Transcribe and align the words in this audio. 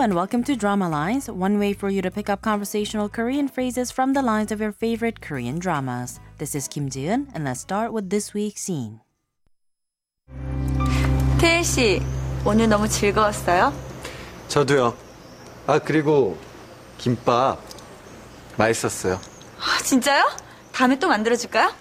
And 0.00 0.14
welcome 0.14 0.44
to 0.44 0.54
Drama 0.54 0.88
Lines, 0.88 1.28
one 1.28 1.58
way 1.58 1.72
for 1.72 1.90
you 1.90 2.02
to 2.02 2.10
pick 2.10 2.30
up 2.30 2.40
conversational 2.40 3.08
Korean 3.08 3.48
phrases 3.48 3.90
from 3.90 4.12
the 4.12 4.22
lines 4.22 4.52
of 4.52 4.60
your 4.60 4.70
favorite 4.70 5.20
Korean 5.20 5.58
dramas. 5.58 6.20
This 6.38 6.54
is 6.54 6.68
Kim 6.68 6.88
Jiun, 6.88 7.26
and 7.34 7.44
let's 7.44 7.58
start 7.58 7.92
with 7.92 8.08
this 8.08 8.32
week's 8.32 8.60
scene. 8.62 9.00
태윤 11.38 11.64
씨, 11.64 12.00
오늘 12.44 12.68
너무 12.68 12.86
즐거웠어요? 12.88 13.72
저도요. 14.46 14.94
아 15.66 15.80
그리고 15.80 16.38
김밥 16.96 17.58
맛있었어요. 18.56 19.18
아, 19.58 19.82
진짜요? 19.82 20.30
다음에 20.72 20.96
또 21.00 21.08
만들어줄까요? 21.08 21.72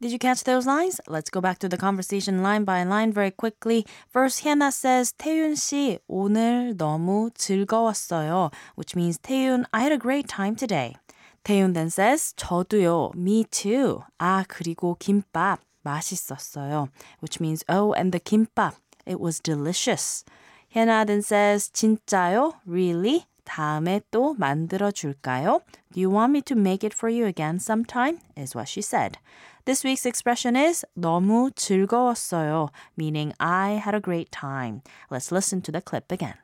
Did 0.00 0.12
you 0.12 0.18
catch 0.18 0.44
those 0.44 0.66
lines? 0.66 1.00
Let's 1.08 1.30
go 1.30 1.40
back 1.40 1.58
to 1.60 1.68
the 1.68 1.78
conversation 1.78 2.42
line 2.42 2.64
by 2.64 2.84
line 2.84 3.10
very 3.12 3.30
quickly. 3.30 3.86
First, 4.08 4.40
Hannah 4.40 4.70
says, 4.70 5.12
태윤 5.16 5.54
씨, 5.56 5.98
오늘 6.08 6.76
너무 6.76 7.30
즐거웠어요. 7.32 8.52
Which 8.74 8.94
means, 8.94 9.18
태윤, 9.18 9.64
I 9.72 9.80
had 9.80 9.92
a 9.92 9.98
great 9.98 10.28
time 10.28 10.56
today. 10.56 10.96
태윤 11.44 11.72
then 11.72 11.88
says, 11.88 12.34
저도요, 12.36 13.14
me 13.14 13.44
too. 13.44 14.02
아, 14.18 14.44
그리고 14.46 14.96
김밥 14.98 15.60
맛있었어요. 15.84 16.88
Which 17.20 17.40
means, 17.40 17.64
oh, 17.68 17.94
and 17.94 18.12
the 18.12 18.20
김밥, 18.20 18.74
it 19.06 19.20
was 19.20 19.40
delicious. 19.40 20.24
Hannah 20.68 21.06
then 21.06 21.22
says, 21.22 21.70
진짜요? 21.72 22.54
Really? 22.66 23.24
다음에 23.49 23.99
또 24.11 24.35
만들어 24.37 24.91
줄까요? 24.91 25.61
Do 25.91 25.99
you 25.99 26.15
want 26.15 26.31
me 26.31 26.41
to 26.43 26.55
make 26.55 26.85
it 26.85 26.95
for 26.95 27.11
you 27.11 27.25
again 27.25 27.55
sometime? 27.55 28.19
Is 28.37 28.55
what 28.55 28.69
she 28.69 28.81
said. 28.81 29.17
This 29.65 29.83
week's 29.83 30.05
expression 30.05 30.55
is 30.55 30.85
너무 30.95 31.49
즐거웠어요, 31.55 32.69
meaning 32.95 33.33
I 33.39 33.81
had 33.81 33.95
a 33.95 34.01
great 34.01 34.31
time. 34.31 34.81
Let's 35.09 35.31
listen 35.31 35.61
to 35.63 35.71
the 35.71 35.81
clip 35.81 36.11
again. 36.11 36.35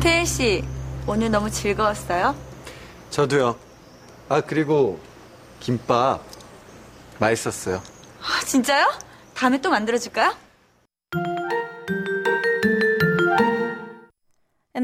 태일 0.00 0.26
씨, 0.26 0.62
오늘 1.06 1.30
너무 1.30 1.50
즐거웠어요? 1.50 2.34
저도요. 3.10 3.56
아, 4.28 4.42
그리고 4.42 5.00
김밥 5.60 6.20
맛있었어요. 7.18 7.76
아, 8.20 8.44
진짜요? 8.44 8.86
다음에 9.34 9.58
또 9.60 9.70
만들어 9.70 9.96
줄까요? 9.98 10.34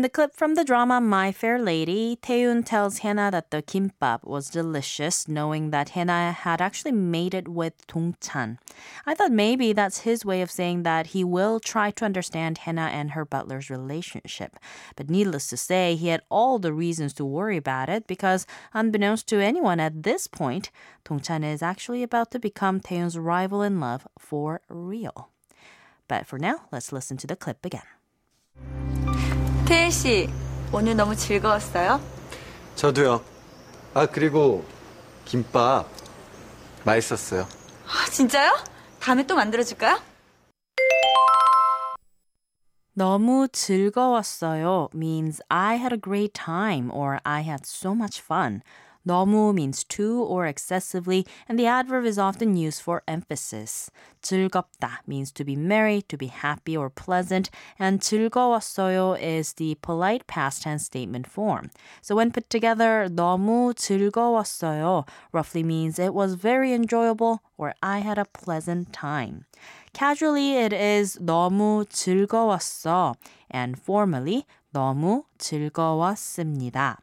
In 0.02 0.10
the 0.10 0.10
clip 0.10 0.34
from 0.34 0.56
the 0.56 0.64
drama 0.64 1.00
My 1.00 1.30
Fair 1.30 1.60
Lady, 1.60 2.18
Taeyoon 2.20 2.64
tells 2.64 2.98
Hannah 2.98 3.30
that 3.30 3.52
the 3.52 3.62
kimbap 3.62 4.24
was 4.24 4.50
delicious, 4.50 5.28
knowing 5.28 5.70
that 5.70 5.90
Hannah 5.90 6.32
had 6.32 6.60
actually 6.60 6.90
made 6.90 7.34
it 7.34 7.46
with 7.46 7.86
Dongchan. 7.86 8.58
I 9.06 9.14
thought 9.14 9.30
maybe 9.30 9.72
that's 9.72 10.00
his 10.00 10.24
way 10.24 10.42
of 10.42 10.50
saying 10.50 10.82
that 10.82 11.14
he 11.14 11.22
will 11.22 11.60
try 11.60 11.92
to 11.92 12.04
understand 12.04 12.58
Hannah 12.58 12.90
and 12.92 13.12
her 13.12 13.24
butler's 13.24 13.70
relationship. 13.70 14.58
But 14.96 15.08
needless 15.08 15.46
to 15.50 15.56
say, 15.56 15.94
he 15.94 16.08
had 16.08 16.22
all 16.28 16.58
the 16.58 16.72
reasons 16.72 17.12
to 17.12 17.24
worry 17.24 17.56
about 17.56 17.88
it 17.88 18.08
because, 18.08 18.44
unbeknownst 18.74 19.28
to 19.28 19.40
anyone 19.40 19.78
at 19.78 20.02
this 20.02 20.26
point, 20.26 20.72
Dongchan 21.04 21.44
is 21.44 21.62
actually 21.62 22.02
about 22.02 22.32
to 22.32 22.40
become 22.40 22.80
Taeyoon's 22.80 23.16
rival 23.16 23.62
in 23.62 23.78
love 23.78 24.08
for 24.18 24.62
real. 24.68 25.28
But 26.08 26.26
for 26.26 26.40
now, 26.40 26.62
let's 26.72 26.90
listen 26.90 27.16
to 27.18 27.28
the 27.28 27.36
clip 27.36 27.64
again. 27.64 27.86
태일 29.66 29.90
씨, 29.90 30.28
오늘 30.72 30.96
너무 30.96 31.14
즐거웠어요? 31.16 32.00
저도요. 32.74 33.22
아, 33.94 34.06
그리고 34.06 34.64
김밥 35.24 35.86
맛있었어요. 36.84 37.46
아, 37.86 38.10
진짜요? 38.10 38.52
다음에 39.00 39.26
또 39.26 39.34
만들어줄까요? 39.36 40.00
너무 42.94 43.48
즐거웠어요 43.50 44.88
means 44.94 45.40
I 45.48 45.76
had 45.76 45.94
a 45.94 46.00
great 46.00 46.34
time 46.34 46.90
or 46.90 47.20
I 47.24 47.42
had 47.42 47.62
so 47.64 47.94
much 47.94 48.20
fun. 48.20 48.60
너무 49.07 49.53
means 49.53 49.85
too 49.85 50.21
or 50.21 50.45
excessively, 50.45 51.25
and 51.47 51.57
the 51.57 51.65
adverb 51.65 52.05
is 52.05 52.19
often 52.19 52.57
used 52.57 52.81
for 52.81 53.03
emphasis. 53.07 53.89
즐겁다 54.21 54.99
means 55.07 55.31
to 55.31 55.45
be 55.45 55.55
merry, 55.55 56.01
to 56.09 56.17
be 56.17 56.27
happy 56.27 56.75
or 56.75 56.89
pleasant, 56.89 57.49
and 57.79 58.01
즐거웠어요 58.01 59.17
is 59.17 59.53
the 59.53 59.75
polite 59.75 60.27
past 60.27 60.63
tense 60.63 60.83
statement 60.83 61.25
form. 61.25 61.69
So 62.01 62.15
when 62.17 62.31
put 62.31 62.49
together, 62.49 63.07
너무 63.09 63.73
즐거웠어요 63.73 65.07
roughly 65.31 65.63
means 65.63 65.97
it 65.97 66.13
was 66.13 66.33
very 66.33 66.73
enjoyable 66.73 67.39
or 67.57 67.73
I 67.81 67.99
had 67.99 68.17
a 68.17 68.25
pleasant 68.25 68.91
time. 68.91 69.45
Casually, 69.93 70.57
it 70.57 70.73
is 70.73 71.17
너무 71.17 71.85
즐거웠어, 71.89 73.15
and 73.49 73.79
formally, 73.79 74.45
너무 74.73 75.23
즐거웠습니다. 75.39 76.97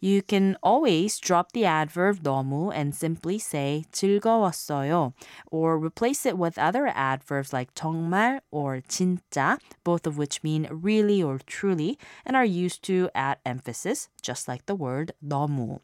You 0.00 0.22
can 0.22 0.56
always 0.62 1.18
drop 1.18 1.52
the 1.52 1.66
adverb 1.66 2.22
너무 2.22 2.72
and 2.74 2.94
simply 2.94 3.38
say 3.38 3.84
즐거웠어요 3.92 5.12
or 5.50 5.78
replace 5.78 6.24
it 6.24 6.38
with 6.38 6.58
other 6.58 6.86
adverbs 6.86 7.52
like 7.52 7.74
정말 7.74 8.40
or 8.50 8.80
진짜, 8.88 9.58
both 9.84 10.06
of 10.06 10.16
which 10.16 10.42
mean 10.42 10.66
really 10.70 11.22
or 11.22 11.38
truly 11.44 11.98
and 12.24 12.34
are 12.34 12.44
used 12.44 12.82
to 12.84 13.10
add 13.14 13.38
emphasis, 13.44 14.08
just 14.22 14.48
like 14.48 14.64
the 14.64 14.74
word 14.74 15.12
너무. 15.22 15.80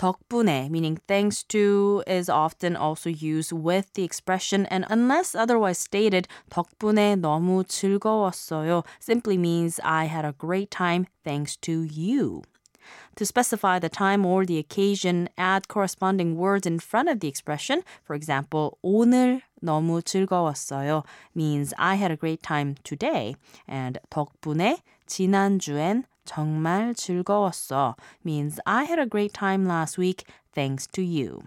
덕분에, 0.00 0.70
meaning 0.70 0.98
thanks 1.06 1.42
to, 1.44 2.02
is 2.06 2.30
often 2.30 2.74
also 2.74 3.10
used 3.10 3.52
with 3.52 3.92
the 3.92 4.02
expression, 4.02 4.64
and 4.66 4.86
unless 4.88 5.34
otherwise 5.34 5.78
stated, 5.78 6.26
덕분에 6.50 7.16
너무 7.20 7.64
즐거웠어요 7.64 8.82
simply 8.98 9.36
means 9.36 9.78
I 9.84 10.06
had 10.06 10.24
a 10.24 10.32
great 10.32 10.70
time 10.70 11.06
thanks 11.22 11.54
to 11.68 11.82
you. 11.82 12.42
To 13.16 13.26
specify 13.26 13.78
the 13.78 13.88
time 13.88 14.24
or 14.24 14.46
the 14.46 14.58
occasion, 14.58 15.28
add 15.36 15.68
corresponding 15.68 16.36
words 16.36 16.66
in 16.66 16.78
front 16.78 17.08
of 17.08 17.20
the 17.20 17.28
expression. 17.28 17.82
For 18.04 18.14
example, 18.14 18.78
오늘 18.82 19.42
너무 19.62 20.02
즐거웠어요 20.02 21.04
means 21.34 21.74
I 21.78 21.96
had 21.96 22.10
a 22.10 22.16
great 22.16 22.42
time 22.42 22.76
today. 22.82 23.36
And 23.68 23.98
덕분에 24.10 24.78
지난주엔 25.06 26.04
정말 26.24 26.94
즐거웠어 26.94 27.96
means 28.24 28.60
I 28.64 28.84
had 28.84 28.98
a 28.98 29.06
great 29.06 29.34
time 29.34 29.66
last 29.66 29.98
week 29.98 30.24
thanks 30.54 30.86
to 30.92 31.02
you. 31.02 31.42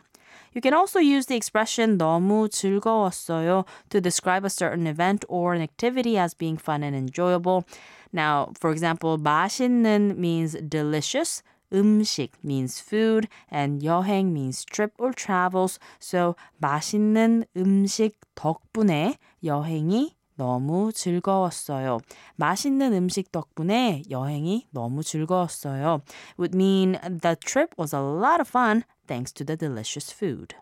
You 0.53 0.61
can 0.61 0.73
also 0.73 0.99
use 0.99 1.25
the 1.25 1.35
expression 1.35 1.97
너무 1.97 2.47
즐거웠어요 2.47 3.65
to 3.89 3.99
describe 3.99 4.45
a 4.45 4.49
certain 4.49 4.85
event 4.85 5.25
or 5.27 5.53
an 5.53 5.61
activity 5.61 6.17
as 6.17 6.33
being 6.33 6.57
fun 6.57 6.83
and 6.83 6.95
enjoyable. 6.95 7.65
Now, 8.11 8.53
for 8.59 8.71
example, 8.71 9.17
맛있는 9.17 10.15
means 10.15 10.55
delicious, 10.69 11.41
음식 11.71 12.31
means 12.43 12.79
food, 12.79 13.27
and 13.49 13.81
여행 13.81 14.31
means 14.31 14.63
trip 14.63 14.93
or 14.99 15.11
travels. 15.11 15.79
So, 15.99 16.35
맛있는 16.61 17.45
음식 17.57 18.19
덕분에 18.35 19.17
여행이 19.43 20.13
너무 20.37 20.91
즐거웠어요. 20.91 21.99
맛있는 22.35 22.93
음식 22.93 23.31
덕분에 23.31 24.03
여행이 24.09 24.67
너무 24.71 25.03
즐거웠어요. 25.03 26.01
Would 26.39 26.55
mean 26.55 26.99
the 27.21 27.35
trip 27.35 27.75
was 27.77 27.93
a 27.95 28.01
lot 28.01 28.39
of 28.39 28.49
fun 28.49 28.83
thanks 29.07 29.31
to 29.33 29.45
the 29.45 29.55
delicious 29.55 30.11
food. 30.13 30.55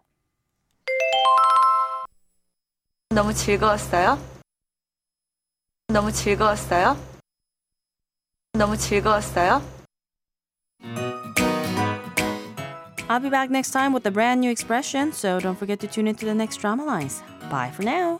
너무 3.09 3.33
즐거웠어요? 3.33 4.17
너무 5.87 6.11
즐거웠어요? 6.11 6.97
너무 8.53 8.77
즐거웠어요? 8.77 9.61
I'll 13.09 13.19
be 13.19 13.29
back 13.29 13.49
next 13.49 13.71
time 13.71 13.91
with 13.91 14.05
a 14.05 14.11
brand 14.11 14.39
new 14.39 14.49
expression, 14.49 15.11
so 15.11 15.41
don't 15.41 15.57
forget 15.57 15.81
to 15.81 15.87
tune 15.87 16.07
into 16.07 16.25
the 16.25 16.33
next 16.33 16.61
drama 16.61 16.85
lines. 16.85 17.21
Bye 17.49 17.71
for 17.75 17.83
now. 17.83 18.19